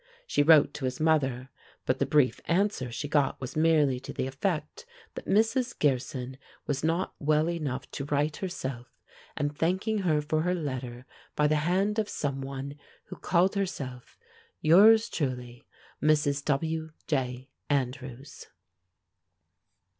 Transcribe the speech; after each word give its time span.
She 0.25 0.41
wrote 0.41 0.73
to 0.73 0.85
his 0.85 0.99
mother, 0.99 1.49
but 1.85 1.99
the 1.99 2.07
brief 2.07 2.41
answer 2.45 2.91
she 2.91 3.07
got 3.07 3.39
was 3.39 3.55
merely 3.55 3.99
to 3.99 4.11
the 4.11 4.25
effect 4.25 4.83
that 5.13 5.27
Mrs. 5.27 5.77
Gearson 5.77 6.39
was 6.65 6.83
not 6.83 7.13
well 7.19 7.47
enough 7.47 7.87
to 7.91 8.05
write 8.05 8.37
herself, 8.37 8.87
and 9.37 9.55
thanking 9.55 9.99
her 9.99 10.19
for 10.19 10.41
her 10.41 10.55
letter 10.55 11.05
by 11.35 11.45
the 11.45 11.57
hand 11.69 11.99
of 11.99 12.09
some 12.09 12.41
one 12.41 12.79
who 13.09 13.15
called 13.15 13.53
herself 13.53 14.17
"Yrs 14.63 15.07
truly, 15.07 15.67
Mrs. 16.01 16.43
W.J. 16.45 17.51
Andrews." 17.69 18.47